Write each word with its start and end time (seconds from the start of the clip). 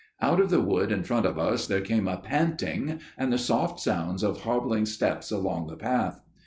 "Out 0.19 0.39
of 0.41 0.49
the 0.49 0.61
wood 0.61 0.91
in 0.91 1.03
front 1.03 1.27
of 1.27 1.37
us 1.37 1.67
there 1.67 1.79
came 1.79 2.07
a 2.07 2.17
panting, 2.17 2.99
and 3.19 3.31
the 3.31 3.37
soft 3.37 3.79
sounds 3.79 4.23
of 4.23 4.41
hobbling 4.41 4.87
steps 4.87 5.29
along 5.29 5.67
the 5.67 5.77
path. 5.77 6.23